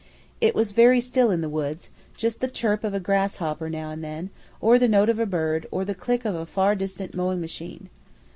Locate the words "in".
1.29-1.41